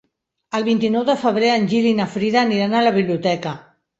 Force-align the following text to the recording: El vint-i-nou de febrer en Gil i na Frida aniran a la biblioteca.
El 0.59 0.63
vint-i-nou 0.67 1.03
de 1.09 1.15
febrer 1.25 1.51
en 1.57 1.69
Gil 1.75 1.87
i 1.91 1.93
na 2.01 2.09
Frida 2.15 2.41
aniran 2.43 2.73
a 2.79 2.83
la 2.87 2.97
biblioteca. 2.99 3.55